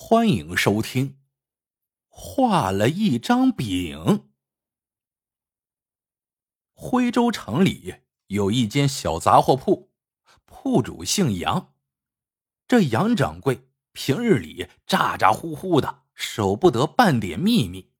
[0.00, 1.18] 欢迎收听。
[2.06, 4.30] 画了一张饼。
[6.72, 7.96] 徽州城里
[8.28, 9.92] 有一间小杂货铺，
[10.46, 11.74] 铺主姓杨。
[12.68, 17.92] 这杨掌柜平日里咋咋呼呼的，守不得半点秘密。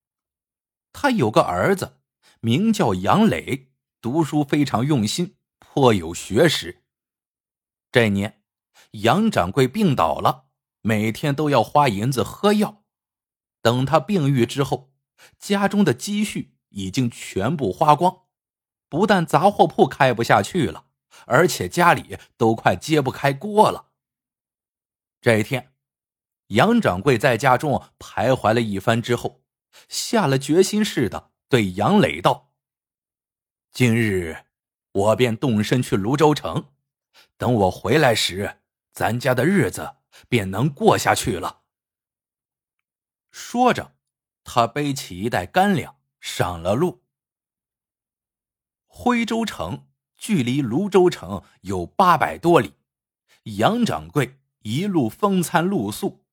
[0.92, 1.98] 他有个儿子，
[2.40, 6.84] 名叫杨磊，读书非常用心，颇有学识。
[7.90, 8.44] 这年，
[8.92, 10.47] 杨掌柜病倒了。
[10.80, 12.84] 每天都要花银子喝药，
[13.60, 14.92] 等他病愈之后，
[15.38, 18.22] 家中的积蓄已经全部花光，
[18.88, 20.86] 不但杂货铺开不下去了，
[21.26, 23.88] 而且家里都快揭不开锅了。
[25.20, 25.72] 这一天，
[26.48, 29.42] 杨掌柜在家中徘徊了一番之后，
[29.88, 32.52] 下了决心似的对杨磊道
[33.72, 34.44] ：“今日
[34.92, 36.70] 我便动身去泸州城，
[37.36, 38.60] 等我回来时，
[38.92, 39.96] 咱家的日子。”
[40.28, 41.62] 便能过下去了。
[43.30, 43.94] 说着，
[44.42, 47.04] 他背起一袋干粮，上了路。
[48.86, 52.74] 徽州城距离泸州城有八百多里，
[53.44, 56.24] 杨掌柜一路风餐露宿，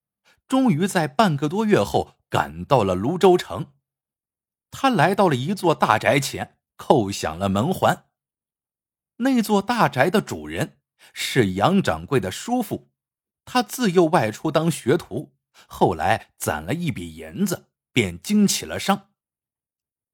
[0.47, 3.73] 终于在半个多月后赶到了泸州城。
[4.71, 8.07] 他来到了一座大宅前，叩响了门环。
[9.17, 10.79] 那座大宅的主人
[11.13, 12.89] 是杨掌柜的叔父。
[13.45, 15.33] 他自幼外出当学徒，
[15.67, 19.11] 后来攒了一笔银子，便经起了商。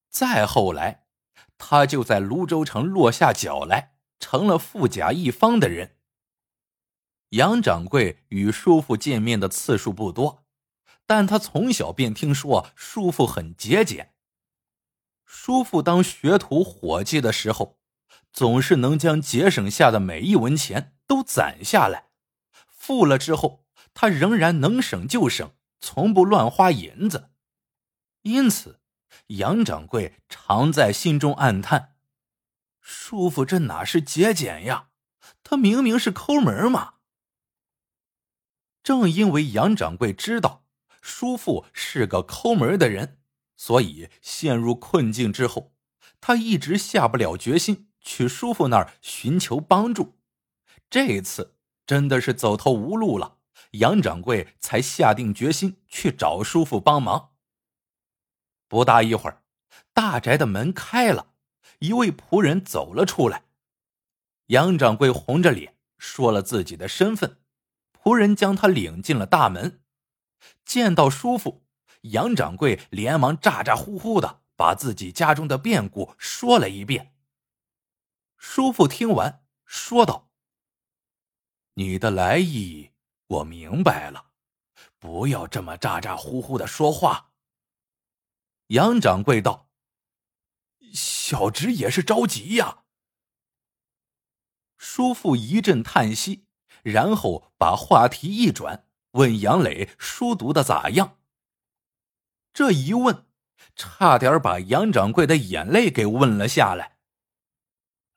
[0.10, 1.06] 再后来，
[1.58, 5.96] 他就在泸州城落下脚来，成了富甲一方的人。
[7.30, 10.46] 杨掌柜与叔父见面的次数不多，
[11.08, 14.14] 但他从小便听说叔父很节俭。
[15.26, 17.80] 叔父当学徒伙计的时候，
[18.34, 22.11] 总是能将节省下的每一文钱都攒下来。
[22.84, 27.30] 富了之后，他仍然能省就省，从不乱花银子。
[28.24, 28.82] 因此，
[29.28, 31.96] 杨掌柜常在心中暗叹
[32.82, 34.90] ：“叔父这哪是节俭呀？
[35.44, 36.96] 他明明是抠门嘛！”
[38.82, 40.66] 正因为杨掌柜知道
[41.04, 43.20] 叔父是个抠门的人，
[43.56, 45.76] 所以陷入困境之后，
[46.20, 50.18] 他一直下不了决心去叔父那儿寻求帮助。
[50.90, 51.60] 这一次。
[51.92, 53.36] 真的是走投无路了，
[53.72, 57.34] 杨掌柜才下定决心去找叔父帮忙。
[58.70, 59.44] 不大一会儿，
[59.92, 61.34] 大宅的门开了，
[61.80, 63.44] 一位仆人走了出来。
[64.46, 67.40] 杨掌柜红着脸说了自己的身份，
[67.92, 69.82] 仆人将他领进了大门。
[70.64, 71.66] 见到叔父，
[72.04, 77.14] 杨掌柜连忙咋咋呼呼的把自己家中的变故说了一遍。
[78.38, 80.31] 叔父听完，说道。
[81.76, 82.92] 你的来意
[83.28, 84.32] 我明白了，
[85.00, 87.32] 不要这么咋咋呼呼的说话。
[88.68, 89.70] 杨掌柜道
[90.94, 92.84] ：“小侄也是着急呀。”
[94.78, 96.46] 叔父一阵叹息，
[96.84, 101.20] 然后把话题一转，问杨磊书读的咋样。
[102.54, 103.26] 这一问，
[103.76, 106.98] 差点把杨掌柜的眼泪给问了下来。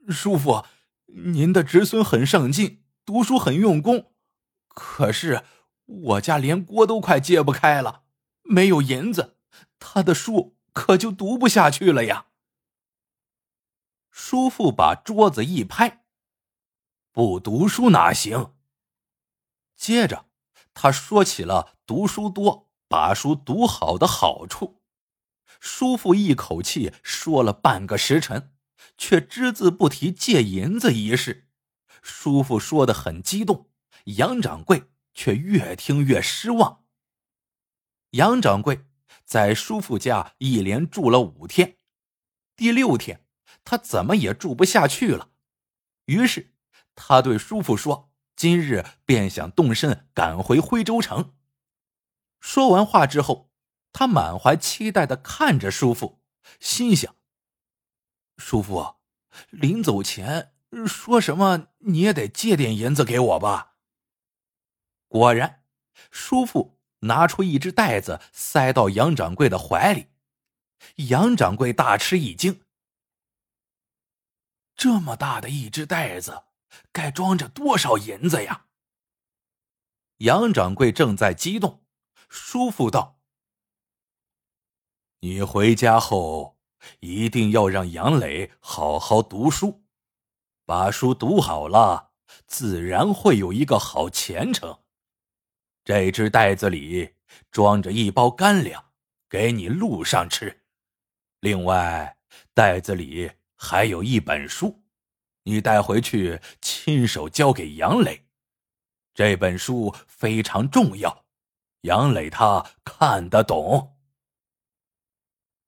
[0.08, 0.64] 叔父，
[1.06, 2.83] 您的侄孙很上进。
[3.04, 4.12] 读书很用功，
[4.68, 5.44] 可是
[5.84, 8.04] 我家连锅都快揭不开了，
[8.42, 9.36] 没有银子，
[9.78, 12.26] 他的书可就读不下去了呀。
[14.10, 16.04] 叔父把桌子一拍
[17.12, 18.54] ：“不读书哪行？”
[19.76, 20.26] 接着
[20.72, 24.80] 他说起了读书多、把书读好的好处。
[25.60, 28.54] 叔父一口气说了半个时辰，
[28.96, 31.48] 却只字不提借银子一事。
[32.04, 33.70] 叔父说的很激动，
[34.04, 36.84] 杨掌柜却越听越失望。
[38.10, 38.84] 杨掌柜
[39.24, 41.78] 在叔父家一连住了五天，
[42.54, 43.26] 第六天
[43.64, 45.30] 他怎么也住不下去了，
[46.04, 46.54] 于是
[46.94, 51.34] 他对叔父说：“今日便想动身赶回徽州城。”
[52.38, 53.50] 说完话之后，
[53.94, 56.20] 他满怀期待的看着叔父，
[56.60, 57.16] 心想
[58.36, 58.96] ：“叔父，
[59.48, 60.50] 临走前。”
[60.86, 63.76] 说什么你也得借点银子给我吧。
[65.08, 65.64] 果然，
[66.10, 70.08] 叔父拿出一只袋子塞到杨掌柜的怀里，
[71.08, 72.62] 杨掌柜大吃一惊。
[74.74, 76.44] 这么大的一只袋子，
[76.90, 78.66] 该装着多少银子呀？
[80.18, 81.84] 杨掌柜正在激动，
[82.28, 83.20] 叔父道
[85.20, 86.58] ：“你回家后
[87.00, 89.82] 一定要让杨磊好好读书。”
[90.66, 92.12] 把书读好了，
[92.46, 94.78] 自然会有一个好前程。
[95.84, 97.14] 这只袋子里
[97.50, 98.92] 装着一包干粮，
[99.28, 100.62] 给你路上吃。
[101.40, 102.16] 另外，
[102.54, 104.82] 袋子里还有一本书，
[105.42, 108.26] 你带回去亲手交给杨磊。
[109.12, 111.26] 这本书非常重要，
[111.82, 113.98] 杨磊他看得懂。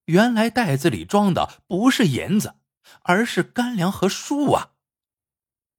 [0.06, 2.54] 原来袋子里装的不是银子，
[3.02, 4.75] 而是干粮和书啊！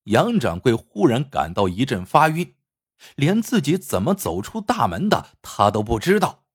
[0.07, 2.56] 杨掌柜忽然感到一阵发晕。
[3.15, 6.45] 连自己怎么走出大门的，他都不知道。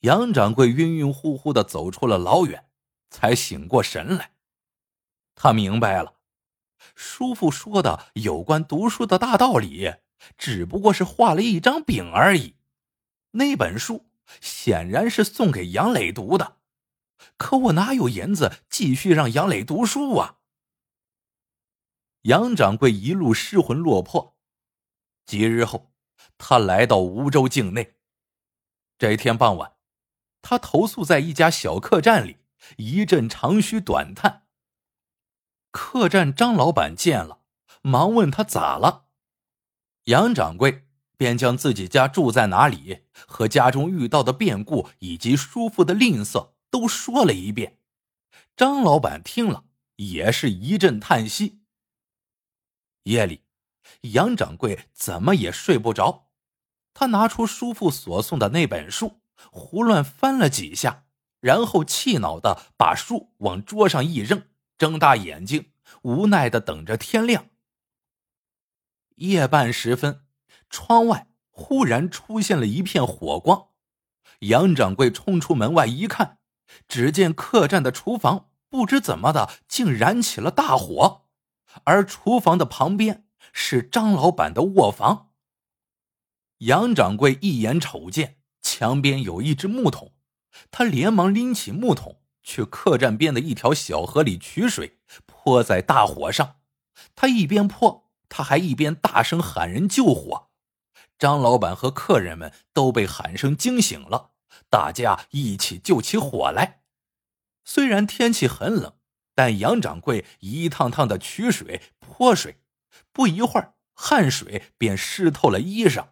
[0.00, 2.68] 杨掌柜晕晕乎乎的走出了老远，
[3.08, 4.32] 才醒过神来。
[5.34, 6.16] 他明白了，
[6.94, 9.94] 叔父说的有关读书的大道理，
[10.36, 12.56] 只不过是画了一张饼而已。
[13.30, 14.04] 那本书
[14.42, 16.58] 显然是送给杨磊读的，
[17.38, 20.40] 可我哪有银子继续让杨磊读书啊？
[22.22, 24.36] 杨掌柜一路失魂落魄。
[25.26, 25.92] 几日后，
[26.38, 27.96] 他来到梧州境内。
[28.98, 29.72] 这天傍晚，
[30.40, 32.38] 他投宿在一家小客栈里，
[32.76, 34.46] 一阵长吁短叹。
[35.70, 37.40] 客栈张老板见了，
[37.80, 39.06] 忙问他咋了。
[40.04, 40.86] 杨掌柜
[41.16, 47.78] 便将自己家住在哪里和家中遇到的变故以及叔父的吝啬都说了一遍。
[48.56, 49.64] 张老板听了，
[49.96, 51.61] 也是一阵叹息。
[53.04, 53.42] 夜里。
[54.02, 56.28] 杨掌柜怎么也睡不着，
[56.94, 59.20] 他拿出叔父所送的那本书，
[59.50, 61.04] 胡乱翻了几下，
[61.40, 64.44] 然后气恼的把书往桌上一扔，
[64.78, 65.72] 睁大眼睛，
[66.02, 67.46] 无奈的等着天亮。
[69.16, 70.24] 夜半时分，
[70.70, 73.68] 窗外忽然出现了一片火光，
[74.40, 76.38] 杨掌柜冲出门外一看，
[76.86, 81.26] 只见客栈的厨房不知怎么的竟燃起了大火，
[81.84, 83.26] 而厨房的旁边。
[83.52, 85.32] 是张老板的卧房。
[86.58, 90.12] 杨掌柜一眼瞅见墙边有一只木桶，
[90.70, 96.60] 他连忙拎起木桶去客栈边的一条小河里取水，泼在大火上。
[97.14, 100.48] 他一边泼，他还一边大声喊人救火。
[101.18, 104.30] 张老板和客人们都被喊声惊醒了，
[104.70, 106.82] 大家一起救起火来。
[107.64, 108.94] 虽然天气很冷，
[109.42, 112.60] 但杨掌柜一趟趟的取水泼水。
[113.10, 116.10] 不一会儿，汗水便湿透了衣裳。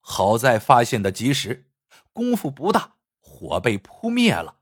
[0.00, 1.70] 好在发现的及时，
[2.12, 4.56] 功夫不大，火被扑灭了，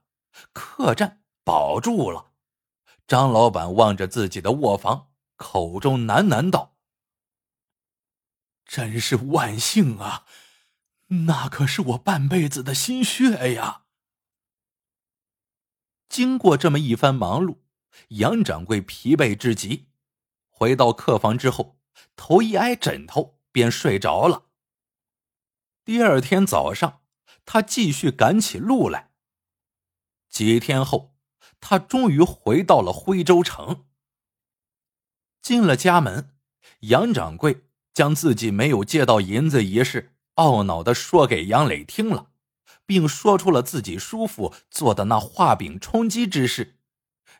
[0.53, 2.33] 客栈保住了。
[3.07, 6.75] 张老板望着自己的卧房，口中喃喃道
[8.63, 10.27] ：“真是万幸啊，
[11.07, 13.85] 那可是我半辈子的心血呀。”
[16.09, 17.57] 经过这么一番忙碌，
[18.09, 19.87] 杨掌柜疲惫至极。
[20.49, 21.77] 回到客房之后，
[22.15, 24.45] 头一挨枕头便睡着了。
[25.85, 27.01] 第二天早上，
[27.45, 29.11] 他继续赶起路来。
[30.29, 31.15] 几天后，
[31.59, 33.85] 他终于回到了徽州城。
[35.41, 36.35] 进了家门，
[36.81, 42.31] 杨掌柜将自己没有借到银子一事懊恼的说给杨磊听了，
[42.87, 46.79] 并说出了自己叔父做的那画饼充饥之事。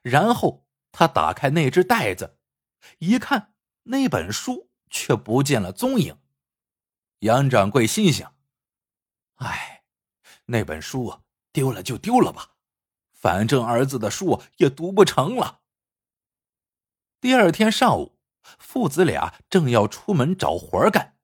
[0.03, 2.37] 然后他打开那只袋子。
[2.99, 6.19] 一看那本书，却不见了踪影。
[7.19, 8.35] 杨掌柜心想
[9.37, 9.83] ：“哎，
[10.45, 12.51] 那本书啊，丢了就丢了吧，
[13.11, 15.61] 反正儿子的书也读不成了。”
[17.19, 18.19] 第二天上午，
[18.59, 21.17] 父子俩正要出门找活干，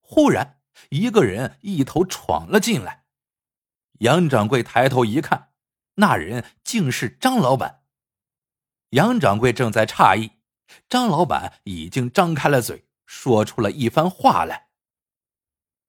[0.00, 0.60] 忽然
[0.90, 3.06] 一个人一头闯了进来。
[3.98, 5.50] 杨掌柜抬头一看，
[5.94, 7.82] 那人竟是张老板。
[8.90, 10.32] 杨掌柜正在诧异。
[10.88, 14.68] 张老板已经张开了嘴，说出了一番话来。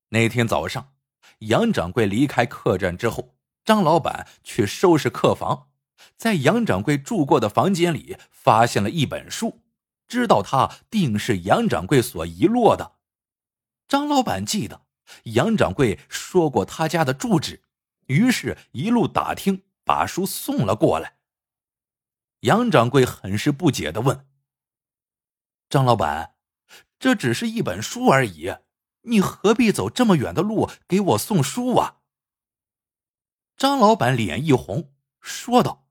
[0.10, 0.94] 那天早上，
[1.40, 3.36] 杨掌柜离开客栈之后，
[3.66, 5.70] 张老板去收拾客房，
[6.16, 9.62] 在杨掌柜住过的房间里发现了一本书，
[10.08, 12.94] 知道他定是杨掌柜所遗落的。
[13.88, 14.84] 张老板记得
[15.24, 17.64] 杨掌柜说过他家的住址，
[18.10, 21.18] 于是一路打听，把书送了过来。
[22.42, 24.28] 杨掌柜很是不解的问。
[25.70, 26.36] 张老板，
[26.98, 28.56] 这只是一本书而已，
[29.02, 31.98] 你何必走这么远的路给我送书啊？
[33.56, 35.88] 张老板脸一红，说道：“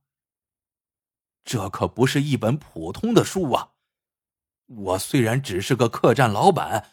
[1.45, 3.75] 这可不是一本普通的书啊！
[4.67, 6.91] 我虽然只是个客栈老板，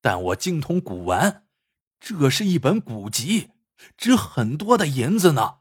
[0.00, 1.48] 但我精通古玩，
[1.98, 3.50] 这是一本古籍，
[3.96, 5.58] 值很多的银子呢。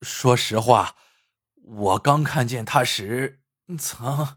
[0.00, 0.96] 说实话，
[1.62, 3.40] 我刚看见他时，
[3.78, 4.36] 曾……”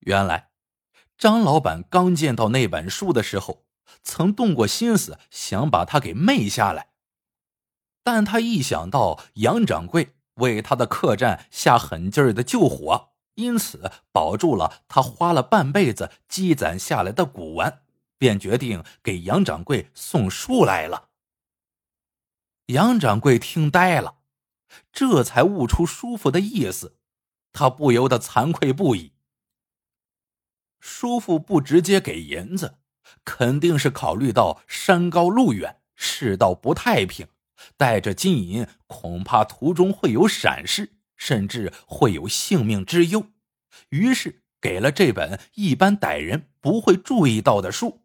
[0.00, 0.50] 原来，
[1.16, 3.64] 张老板刚见到那本书的时候，
[4.02, 6.88] 曾动过心思想把它给昧下来，
[8.02, 17.83] 但他一想到杨掌柜为他的客栈下狠劲儿的救火，因此保住了他花了半辈子积攒下来的古玩，
[18.18, 21.10] 便决定给杨掌柜送书来了。
[22.66, 24.18] 杨掌柜听呆了，
[24.92, 26.96] 这才悟出叔父的意思，
[27.52, 29.12] 他不由得惭愧不已。
[30.80, 32.78] 叔父不直接给银子，
[33.24, 37.28] 肯定是考虑到山高路远，世道不太平，
[37.76, 43.26] 带着金银恐怕途中会有闪失，甚至会有性命之忧，
[43.90, 48.03] 于是给了这本一般歹人不会注意到的书。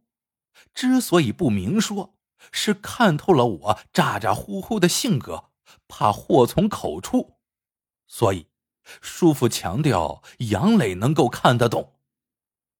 [0.73, 2.15] 之所以不明说，
[2.51, 5.51] 是看透了我咋咋呼呼的性格，
[5.87, 7.37] 怕祸从口出，
[8.07, 8.47] 所以
[9.01, 11.99] 叔父强调杨磊能够看得懂。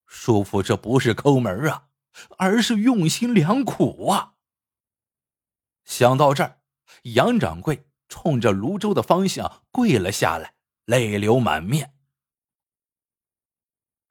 [0.06, 1.90] 叔父这不是抠门啊，
[2.38, 4.34] 而是用心良苦啊。
[5.84, 6.62] 想到这儿，
[7.04, 10.56] 杨掌柜冲着泸州的方向跪了下来，
[10.86, 11.94] 泪流满面。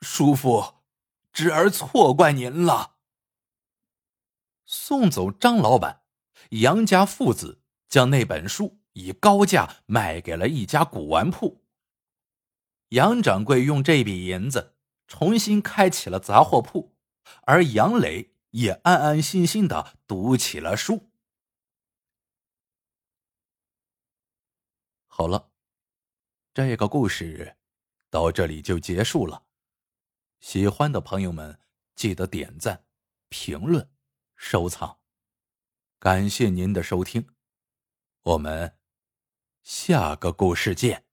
[0.01, 0.75] 叔父，
[1.33, 2.98] 侄儿错怪您了。
[4.89, 6.01] 送走张老板，
[6.53, 11.63] 杨家父子将那本书以高价卖给了一家古玩铺。
[12.89, 14.77] 杨掌柜用这笔银子。
[15.07, 16.95] 重新开起了杂货铺，
[17.43, 21.11] 而杨磊也安安心心的读起了书。
[25.07, 25.51] 好了，
[26.55, 27.57] 这个故事
[28.09, 29.45] 到这里就结束了。
[30.41, 31.59] 喜欢的朋友们
[31.95, 32.85] 记得点赞、
[33.31, 33.89] 评论、
[34.39, 35.01] 收藏，
[35.99, 37.29] 感谢您的收听，
[38.23, 38.79] 我们
[39.65, 41.08] 下个故事见。